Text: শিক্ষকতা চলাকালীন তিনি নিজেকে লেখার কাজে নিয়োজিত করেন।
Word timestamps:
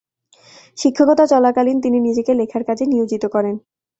শিক্ষকতা 0.77 1.25
চলাকালীন 1.25 1.77
তিনি 1.81 1.97
নিজেকে 1.99 2.31
লেখার 2.33 2.63
কাজে 2.63 2.85
নিয়োজিত 2.85 3.23
করেন। 3.25 3.55